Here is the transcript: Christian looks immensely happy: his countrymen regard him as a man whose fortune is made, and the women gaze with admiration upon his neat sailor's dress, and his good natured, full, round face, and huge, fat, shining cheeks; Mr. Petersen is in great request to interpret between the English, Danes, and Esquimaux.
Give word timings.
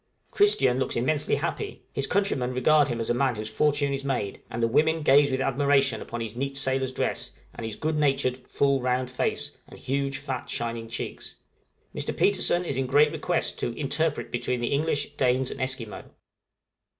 Christian 0.31 0.79
looks 0.79 0.95
immensely 0.95 1.35
happy: 1.35 1.83
his 1.93 2.07
countrymen 2.07 2.55
regard 2.55 2.87
him 2.87 2.99
as 2.99 3.11
a 3.11 3.13
man 3.13 3.35
whose 3.35 3.51
fortune 3.51 3.93
is 3.93 4.03
made, 4.03 4.41
and 4.49 4.63
the 4.63 4.67
women 4.67 5.03
gaze 5.03 5.29
with 5.29 5.39
admiration 5.41 6.01
upon 6.01 6.21
his 6.21 6.35
neat 6.35 6.57
sailor's 6.57 6.91
dress, 6.91 7.29
and 7.53 7.67
his 7.67 7.75
good 7.75 7.95
natured, 7.97 8.35
full, 8.37 8.81
round 8.81 9.11
face, 9.11 9.51
and 9.67 9.77
huge, 9.77 10.17
fat, 10.17 10.49
shining 10.49 10.87
cheeks; 10.87 11.35
Mr. 11.93 12.17
Petersen 12.17 12.65
is 12.65 12.77
in 12.77 12.87
great 12.87 13.11
request 13.11 13.59
to 13.59 13.77
interpret 13.79 14.31
between 14.31 14.59
the 14.59 14.73
English, 14.73 15.13
Danes, 15.17 15.51
and 15.51 15.61
Esquimaux. 15.61 16.05